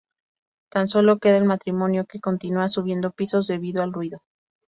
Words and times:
Tan 0.71 0.87
solo 0.87 1.19
queda 1.19 1.37
el 1.37 1.45
matrimonio, 1.45 2.07
que 2.07 2.19
continúa 2.19 2.69
subiendo 2.69 3.11
pisos 3.11 3.45
debido 3.45 3.83
al 3.83 3.93
ruido. 3.93 4.23